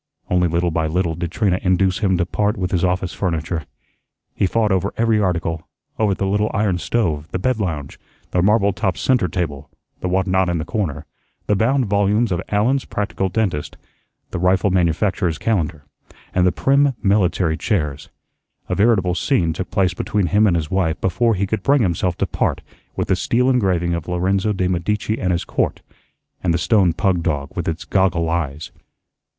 Only 0.31 0.47
little 0.47 0.71
by 0.71 0.87
little 0.87 1.13
did 1.13 1.31
Trina 1.31 1.59
induce 1.61 1.99
him 1.99 2.17
to 2.17 2.25
part 2.25 2.57
with 2.57 2.71
his 2.71 2.83
office 2.83 3.13
furniture. 3.13 3.65
He 4.33 4.47
fought 4.47 4.71
over 4.71 4.95
every 4.97 5.19
article, 5.21 5.67
over 5.99 6.15
the 6.15 6.25
little 6.25 6.49
iron 6.55 6.79
stove, 6.79 7.27
the 7.31 7.37
bed 7.37 7.59
lounge, 7.59 7.99
the 8.31 8.41
marble 8.41 8.73
topped 8.73 8.97
centre 8.97 9.27
table, 9.27 9.69
the 9.99 10.07
whatnot 10.07 10.49
in 10.49 10.57
the 10.57 10.65
corner, 10.65 11.05
the 11.45 11.55
bound 11.55 11.85
volumes 11.85 12.31
of 12.31 12.41
"Allen's 12.49 12.83
Practical 12.83 13.29
Dentist," 13.29 13.77
the 14.31 14.39
rifle 14.39 14.71
manufacturer's 14.71 15.37
calendar, 15.37 15.85
and 16.33 16.47
the 16.47 16.51
prim, 16.51 16.95
military 17.03 17.55
chairs. 17.55 18.09
A 18.69 18.73
veritable 18.73 19.13
scene 19.13 19.53
took 19.53 19.69
place 19.69 19.93
between 19.93 20.25
him 20.25 20.47
and 20.47 20.55
his 20.55 20.71
wife 20.71 20.99
before 20.99 21.35
he 21.35 21.45
could 21.45 21.61
bring 21.61 21.83
himself 21.83 22.17
to 22.17 22.25
part 22.25 22.61
with 22.95 23.07
the 23.07 23.15
steel 23.15 23.51
engraving 23.51 23.93
of 23.93 24.07
"Lorenzo 24.07 24.51
de' 24.51 24.67
Medici 24.67 25.19
and 25.21 25.31
His 25.31 25.45
Court" 25.45 25.83
and 26.43 26.51
the 26.55 26.57
stone 26.57 26.91
pug 26.91 27.21
dog 27.21 27.55
with 27.55 27.67
its 27.67 27.85
goggle 27.85 28.27
eyes. 28.31 28.71